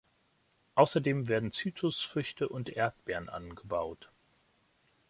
Außerdem 0.73 1.27
werden 1.27 1.51
Zitrusfrüchte 1.51 2.49
und 2.49 2.69
Erdbeeren 2.71 3.29
angebaut. 3.29 4.09